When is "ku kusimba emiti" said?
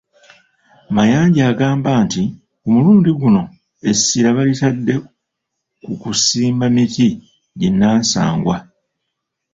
5.83-7.07